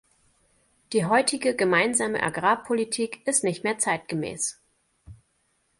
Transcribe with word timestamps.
Die 0.93 1.05
heutige 1.05 1.55
Gemeinsame 1.55 2.23
Agrarpolitik 2.23 3.21
ist 3.27 3.43
nicht 3.43 3.63
mehr 3.63 3.77
zeitgemäß. 3.77 4.59